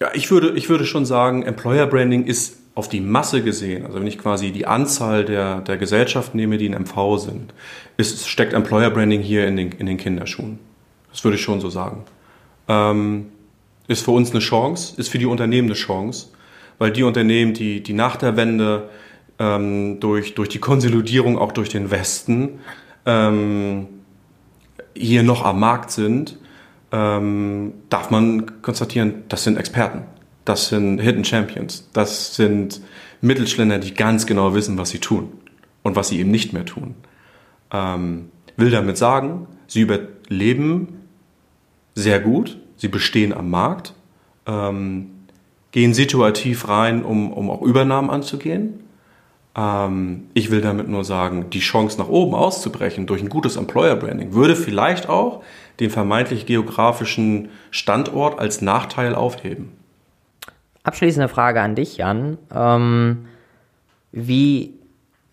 [0.00, 4.00] Ja, ich würde, ich würde schon sagen, Employer Branding ist auf die Masse gesehen, also
[4.00, 7.52] wenn ich quasi die Anzahl der, der Gesellschaften nehme, die in MV sind,
[7.98, 10.58] ist, steckt Employer Branding hier in den, in den Kinderschuhen.
[11.10, 12.04] Das würde ich schon so sagen.
[12.68, 13.26] Ähm,
[13.86, 16.28] ist für uns eine Chance, ist für die Unternehmen eine Chance,
[16.78, 18.88] weil die Unternehmen, die, die nach der Wende
[19.38, 22.60] ähm, durch, durch die Konsolidierung auch durch den Westen
[23.04, 23.88] ähm,
[24.96, 26.38] hier noch am Markt sind,
[26.92, 30.04] ähm, darf man konstatieren, das sind Experten.
[30.44, 31.88] Das sind Hidden Champions.
[31.92, 32.80] Das sind
[33.20, 35.32] Mittelständler, die ganz genau wissen, was sie tun
[35.82, 36.94] und was sie eben nicht mehr tun.
[37.72, 41.00] Ähm, will damit sagen, sie überleben
[41.94, 43.94] sehr gut, sie bestehen am Markt,
[44.46, 45.10] ähm,
[45.72, 48.80] gehen situativ rein, um, um auch Übernahmen anzugehen.
[49.56, 53.96] Ähm, ich will damit nur sagen, die Chance nach oben auszubrechen durch ein gutes Employer
[53.96, 55.42] Branding würde vielleicht auch
[55.78, 59.72] den vermeintlich geografischen Standort als Nachteil aufheben.
[60.82, 62.38] Abschließende Frage an dich, Jan.
[62.54, 63.26] Ähm,
[64.12, 64.74] wie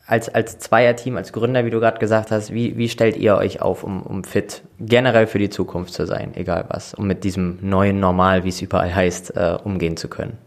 [0.08, 3.62] als, als Zweierteam, als Gründer, wie du gerade gesagt hast, wie, wie stellt ihr euch
[3.62, 7.58] auf, um, um fit generell für die Zukunft zu sein, egal was, um mit diesem
[7.62, 10.38] neuen Normal, wie es überall heißt, äh, umgehen zu können?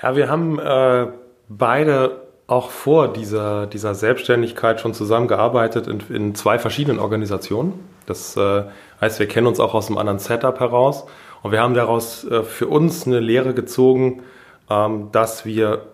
[0.00, 1.08] Ja, wir haben äh,
[1.48, 7.72] beide auch vor dieser, dieser Selbstständigkeit schon zusammengearbeitet in, in zwei verschiedenen Organisationen.
[8.06, 8.64] Das äh,
[9.00, 11.06] heißt, wir kennen uns auch aus einem anderen Setup heraus
[11.42, 14.22] und wir haben daraus äh, für uns eine Lehre gezogen,
[14.70, 15.86] ähm, dass wir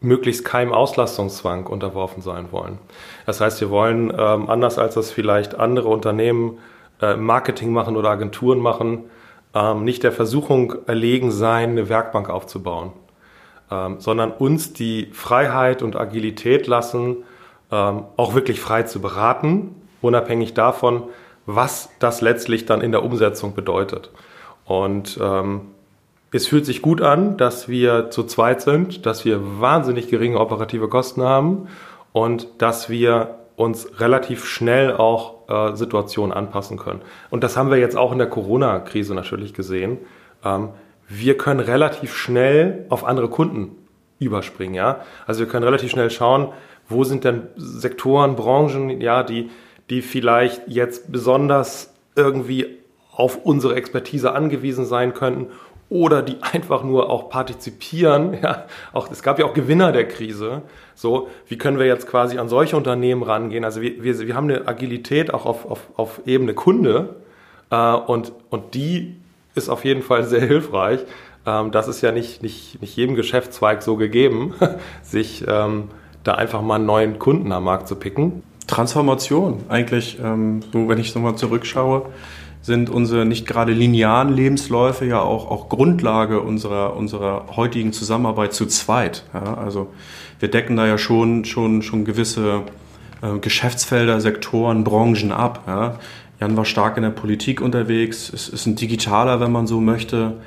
[0.00, 2.78] möglichst keinem Auslastungszwang unterworfen sein wollen.
[3.26, 6.58] Das heißt, wir wollen ähm, anders als das vielleicht andere Unternehmen
[7.00, 9.04] äh, Marketing machen oder Agenturen machen,
[9.54, 12.92] ähm, nicht der Versuchung erlegen sein, eine Werkbank aufzubauen,
[13.98, 17.24] sondern uns die Freiheit und Agilität lassen,
[17.70, 21.04] auch wirklich frei zu beraten, unabhängig davon,
[21.46, 24.10] was das letztlich dann in der Umsetzung bedeutet.
[24.66, 25.62] Und ähm,
[26.32, 30.88] es fühlt sich gut an, dass wir zu zweit sind, dass wir wahnsinnig geringe operative
[30.88, 31.68] Kosten haben
[32.12, 37.02] und dass wir uns relativ schnell auch äh, Situationen anpassen können.
[37.30, 39.98] Und das haben wir jetzt auch in der Corona-Krise natürlich gesehen.
[40.44, 40.70] Ähm,
[41.08, 43.76] wir können relativ schnell auf andere Kunden
[44.18, 45.00] überspringen, ja.
[45.26, 46.48] Also wir können relativ schnell schauen,
[46.88, 49.50] wo sind denn Sektoren, Branchen, ja, die,
[49.90, 52.78] die vielleicht jetzt besonders irgendwie
[53.16, 55.46] auf unsere Expertise angewiesen sein könnten
[55.88, 58.38] oder die einfach nur auch partizipieren.
[58.42, 60.62] Ja, auch, es gab ja auch Gewinner der Krise.
[60.94, 63.64] So, wie können wir jetzt quasi an solche Unternehmen rangehen?
[63.64, 67.16] Also wir, wir, wir haben eine Agilität auch auf, auf, auf Ebene Kunde
[67.70, 69.16] äh, und, und die
[69.54, 71.00] ist auf jeden Fall sehr hilfreich.
[71.46, 74.54] Ähm, das ist ja nicht, nicht, nicht jedem Geschäftszweig so gegeben,
[75.02, 75.88] sich ähm,
[76.24, 78.42] da einfach mal einen neuen Kunden am Markt zu picken.
[78.66, 82.06] Transformation, eigentlich, ähm, so wenn ich nochmal zurückschaue
[82.64, 88.64] sind unsere nicht gerade linearen Lebensläufe ja auch, auch Grundlage unserer, unserer heutigen Zusammenarbeit zu
[88.64, 89.24] zweit.
[89.34, 89.88] Ja, also
[90.40, 92.62] wir decken da ja schon, schon, schon gewisse
[93.20, 95.64] äh, Geschäftsfelder, Sektoren, Branchen ab.
[95.66, 95.98] Ja.
[96.40, 100.38] Jan war stark in der Politik unterwegs, ist, ist ein Digitaler, wenn man so möchte,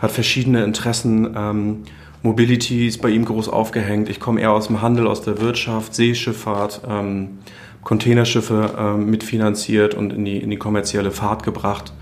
[0.00, 1.34] hat verschiedene Interessen.
[1.34, 1.84] Ähm,
[2.22, 4.10] Mobility ist bei ihm groß aufgehängt.
[4.10, 6.82] Ich komme eher aus dem Handel, aus der Wirtschaft, Seeschifffahrt.
[6.86, 7.38] Ähm,
[7.84, 11.92] Containerschiffe ähm, mitfinanziert und in die, in die kommerzielle Fahrt gebracht.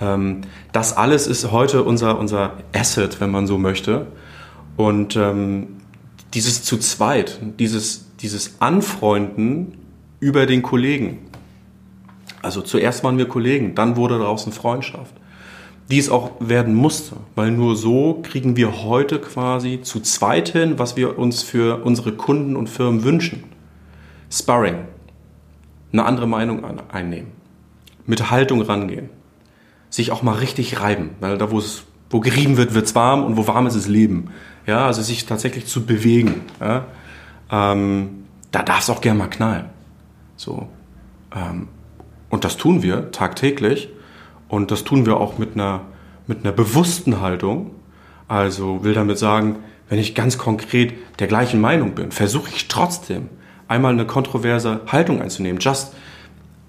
[0.00, 0.40] Ähm,
[0.72, 4.06] das alles ist heute unser, unser Asset, wenn man so möchte.
[4.76, 5.68] Und ähm,
[6.34, 9.78] dieses zu zweit, dieses, dieses Anfreunden
[10.20, 11.18] über den Kollegen.
[12.42, 15.14] Also zuerst waren wir Kollegen, dann wurde daraus eine Freundschaft.
[15.90, 20.78] Die es auch werden musste, weil nur so kriegen wir heute quasi zu zweit hin,
[20.78, 23.44] was wir uns für unsere Kunden und Firmen wünschen.
[24.28, 24.78] Sparring,
[25.98, 27.32] eine andere Meinung einnehmen,
[28.06, 29.10] mit Haltung rangehen,
[29.90, 33.24] sich auch mal richtig reiben, weil da, wo es wo gerieben wird, wird es warm
[33.24, 34.30] und wo warm ist, ist Leben.
[34.66, 36.42] Ja, also sich tatsächlich zu bewegen.
[36.60, 36.86] Ja?
[37.50, 39.66] Ähm, da darf es auch gerne mal knallen.
[40.36, 40.68] So.
[41.34, 41.68] Ähm,
[42.30, 43.88] und das tun wir tagtäglich.
[44.48, 45.82] Und das tun wir auch mit einer,
[46.26, 47.72] mit einer bewussten Haltung.
[48.28, 49.56] Also will damit sagen,
[49.88, 53.28] wenn ich ganz konkret der gleichen Meinung bin, versuche ich trotzdem
[53.68, 55.60] einmal eine kontroverse Haltung einzunehmen.
[55.60, 55.94] Just,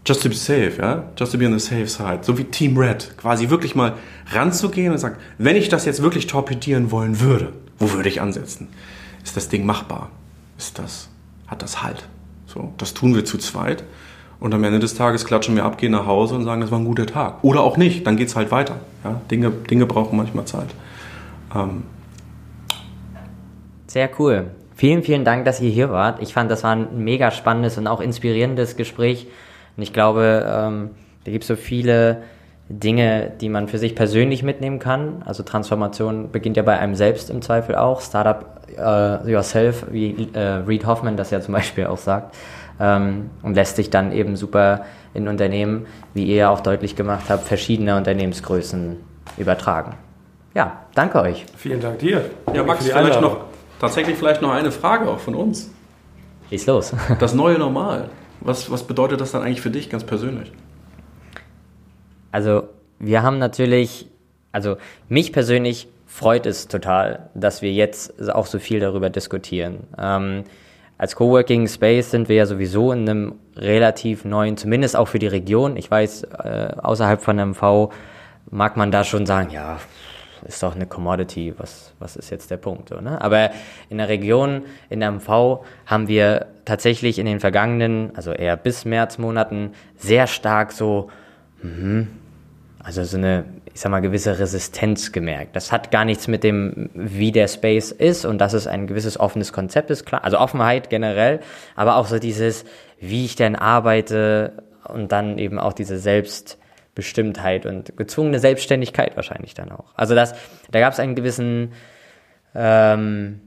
[0.05, 1.03] just to be safe, ja?
[1.17, 2.19] Just to be on the safe side.
[2.21, 3.17] So wie Team Red.
[3.17, 3.93] Quasi wirklich mal
[4.31, 8.69] ranzugehen und sagen, wenn ich das jetzt wirklich torpedieren wollen würde, wo würde ich ansetzen?
[9.23, 10.09] Ist das Ding machbar?
[10.57, 11.09] Ist das,
[11.47, 12.07] hat das Halt?
[12.45, 13.83] So, das tun wir zu zweit.
[14.39, 16.79] Und am Ende des Tages klatschen wir ab, gehen nach Hause und sagen, das war
[16.79, 17.43] ein guter Tag.
[17.43, 18.77] Oder auch nicht, dann geht es halt weiter.
[19.03, 19.19] Ja?
[19.31, 20.69] Dinge, Dinge brauchen manchmal Zeit.
[21.55, 21.83] Ähm.
[23.87, 24.51] Sehr cool.
[24.77, 26.21] Vielen, vielen Dank, dass ihr hier wart.
[26.21, 29.25] Ich fand, das war ein mega spannendes und auch inspirierendes Gespräch.
[29.75, 30.91] Und ich glaube, ähm,
[31.23, 32.21] da gibt es so viele
[32.69, 35.23] Dinge, die man für sich persönlich mitnehmen kann.
[35.25, 38.01] Also Transformation beginnt ja bei einem selbst im Zweifel auch.
[38.01, 42.35] Startup uh, yourself, wie uh, Reed Hoffman das ja zum Beispiel auch sagt.
[42.79, 44.85] Ähm, und lässt sich dann eben super
[45.15, 48.97] in Unternehmen, wie ihr ja auch deutlich gemacht habt, verschiedene Unternehmensgrößen
[49.37, 49.95] übertragen.
[50.53, 51.47] Ja, danke euch.
[51.55, 52.25] Vielen Dank dir.
[52.53, 53.46] Ja, Max, vielleicht noch
[53.79, 55.71] Tatsächlich vielleicht noch eine Frage auch von uns.
[56.49, 56.93] Ist los.
[57.19, 58.09] Das neue Normal.
[58.39, 60.51] Was, was bedeutet das dann eigentlich für dich ganz persönlich?
[62.31, 62.63] Also,
[62.99, 64.07] wir haben natürlich,
[64.51, 64.77] also
[65.09, 69.87] mich persönlich freut es total, dass wir jetzt auch so viel darüber diskutieren.
[69.97, 70.43] Ähm,
[70.97, 75.27] als Coworking Space sind wir ja sowieso in einem relativ neuen, zumindest auch für die
[75.27, 75.77] Region.
[75.77, 77.91] Ich weiß, äh, außerhalb von MV
[78.49, 79.79] mag man da schon sagen, ja,
[80.47, 82.89] ist doch eine Commodity, was, was ist jetzt der Punkt?
[82.89, 83.21] So, ne?
[83.21, 83.51] Aber
[83.89, 88.85] in der Region, in der MV, haben wir tatsächlich in den vergangenen, also eher bis
[88.85, 91.09] März Monaten, sehr stark so,
[91.61, 92.07] mh,
[92.83, 95.55] also so eine, ich sag mal, gewisse Resistenz gemerkt.
[95.55, 99.19] Das hat gar nichts mit dem, wie der Space ist und dass es ein gewisses
[99.19, 100.23] offenes Konzept ist, klar.
[100.23, 101.41] Also Offenheit generell,
[101.75, 102.65] aber auch so dieses,
[102.99, 104.53] wie ich denn arbeite
[104.87, 106.57] und dann eben auch diese Selbst,
[106.97, 109.93] Bestimmtheit und gezwungene Selbstständigkeit wahrscheinlich dann auch.
[109.93, 110.33] Also das,
[110.71, 111.73] da gab es einen gewissen,
[112.55, 113.39] ähm,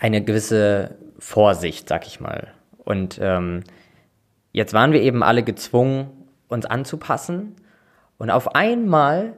[0.00, 2.48] eine gewisse Vorsicht, sag ich mal.
[2.78, 3.62] Und ähm,
[4.50, 6.10] jetzt waren wir eben alle gezwungen,
[6.48, 7.54] uns anzupassen.
[8.18, 9.34] Und auf einmal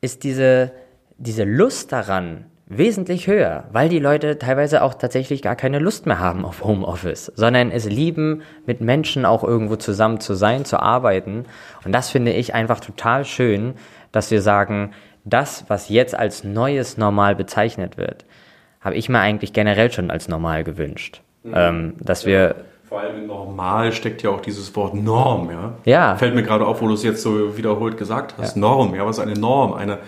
[0.00, 0.72] ist diese,
[1.18, 6.20] diese Lust daran, wesentlich höher, weil die Leute teilweise auch tatsächlich gar keine Lust mehr
[6.20, 11.46] haben auf Homeoffice, sondern es lieben, mit Menschen auch irgendwo zusammen zu sein, zu arbeiten.
[11.84, 13.74] Und das finde ich einfach total schön,
[14.12, 14.92] dass wir sagen,
[15.24, 18.24] das, was jetzt als neues Normal bezeichnet wird,
[18.80, 21.22] habe ich mir eigentlich generell schon als normal gewünscht.
[21.42, 21.52] Mhm.
[21.56, 22.28] Ähm, dass ja.
[22.28, 22.54] wir
[22.88, 25.74] vor allem in normal steckt ja auch dieses Wort Norm, ja.
[25.84, 26.16] Ja.
[26.16, 28.56] Fällt mir gerade auf, wo du es jetzt so wiederholt gesagt hast.
[28.56, 28.60] Ja.
[28.60, 29.74] Norm, ja, was ist eine Norm?
[29.74, 29.98] Eine,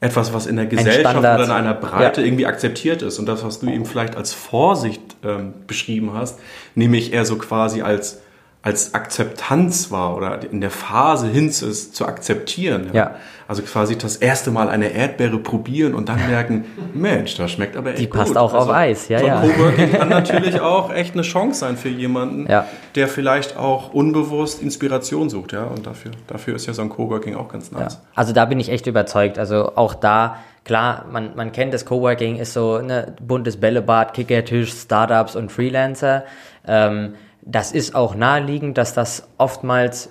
[0.00, 2.26] etwas, was in der Gesellschaft oder in einer Breite ja.
[2.26, 3.18] irgendwie akzeptiert ist.
[3.18, 6.38] Und das, was du eben vielleicht als Vorsicht ähm, beschrieben hast,
[6.74, 8.20] nämlich eher so quasi als
[8.60, 12.88] als Akzeptanz war oder in der Phase hin zu, zu akzeptieren.
[12.92, 12.94] Ja.
[12.94, 13.14] ja.
[13.46, 17.90] Also quasi das erste Mal eine Erdbeere probieren und dann merken, Mensch, das schmeckt aber
[17.90, 18.36] echt Die passt gut.
[18.36, 19.40] auch also auf Eis, ja, so ja.
[19.40, 22.66] Coworking kann natürlich auch echt eine Chance sein für jemanden, ja.
[22.94, 25.64] der vielleicht auch unbewusst Inspiration sucht, ja.
[25.64, 27.94] Und dafür, dafür ist ja so ein Coworking auch ganz nice.
[27.94, 28.00] Ja.
[28.14, 29.38] Also da bin ich echt überzeugt.
[29.38, 34.12] Also auch da klar, man, man kennt das Coworking, ist so ein ne, buntes Bällebad,
[34.12, 36.24] Kickertisch, Startups und Freelancer.
[36.66, 37.14] Ähm,
[37.50, 40.10] das ist auch naheliegend, dass das oftmals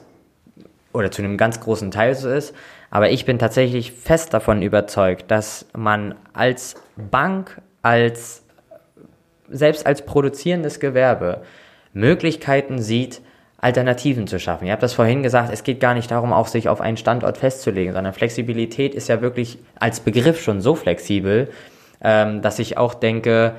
[0.91, 2.53] oder zu einem ganz großen Teil so ist.
[2.89, 8.43] Aber ich bin tatsächlich fest davon überzeugt, dass man als Bank, als
[9.49, 11.43] selbst als produzierendes Gewerbe
[11.93, 13.21] Möglichkeiten sieht,
[13.59, 14.65] Alternativen zu schaffen.
[14.65, 17.37] Ihr habt das vorhin gesagt, es geht gar nicht darum, auch sich auf einen Standort
[17.37, 21.49] festzulegen, sondern Flexibilität ist ja wirklich als Begriff schon so flexibel,
[22.01, 23.53] ähm, dass ich auch denke,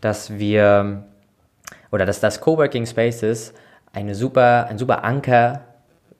[0.00, 1.04] dass wir
[1.92, 3.54] oder dass das Coworking Spaces
[3.92, 5.60] eine super, ein super Anker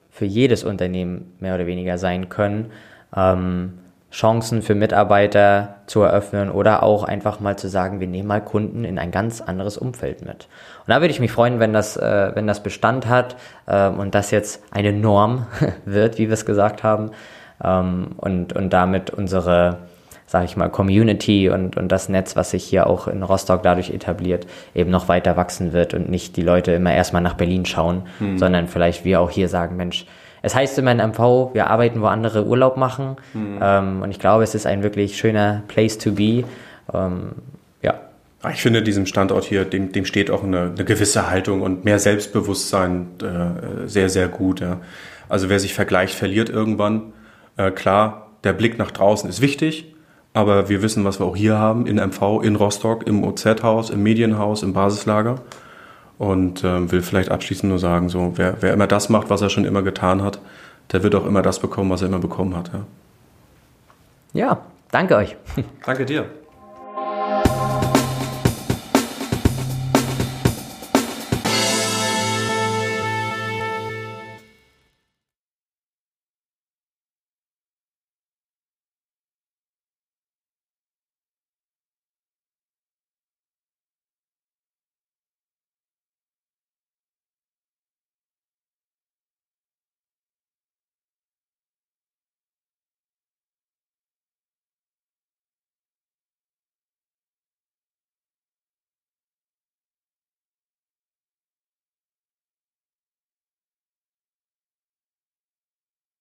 [0.09, 2.71] für jedes Unternehmen mehr oder weniger sein können,
[3.15, 3.79] ähm,
[4.11, 8.85] Chancen für Mitarbeiter zu eröffnen oder auch einfach mal zu sagen, wir nehmen mal Kunden
[8.85, 10.47] in ein ganz anderes Umfeld mit.
[10.85, 14.13] Und da würde ich mich freuen, wenn das, äh, wenn das Bestand hat äh, und
[14.13, 15.47] das jetzt eine Norm
[15.85, 17.09] wird, wie wir es gesagt haben,
[17.63, 19.79] ähm, und, und damit unsere
[20.33, 23.91] sage ich mal, Community und, und das Netz, was sich hier auch in Rostock dadurch
[23.91, 28.07] etabliert, eben noch weiter wachsen wird und nicht die Leute immer erstmal nach Berlin schauen,
[28.19, 28.39] mhm.
[28.39, 30.07] sondern vielleicht wir auch hier sagen, Mensch,
[30.41, 33.17] es heißt immer in MV, wir arbeiten, wo andere Urlaub machen.
[33.35, 33.59] Mhm.
[33.61, 36.45] Ähm, und ich glaube, es ist ein wirklich schöner Place to be.
[36.91, 37.33] Ähm,
[37.83, 37.93] ja.
[38.41, 41.85] Ah, ich finde, diesem Standort hier, dem, dem steht auch eine, eine gewisse Haltung und
[41.85, 44.61] mehr Selbstbewusstsein äh, sehr, sehr gut.
[44.61, 44.79] Ja.
[45.29, 47.13] Also wer sich vergleicht, verliert irgendwann.
[47.55, 49.92] Äh, klar, der Blick nach draußen ist wichtig,
[50.33, 54.01] aber wir wissen, was wir auch hier haben, in MV, in Rostock, im OZ-Haus, im
[54.03, 55.39] Medienhaus, im Basislager.
[56.17, 59.49] Und äh, will vielleicht abschließend nur sagen, so, wer, wer immer das macht, was er
[59.49, 60.39] schon immer getan hat,
[60.91, 62.71] der wird auch immer das bekommen, was er immer bekommen hat.
[62.73, 62.85] Ja,
[64.33, 65.35] ja danke euch.
[65.85, 66.25] Danke dir.